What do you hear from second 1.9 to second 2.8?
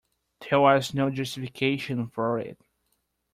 for it.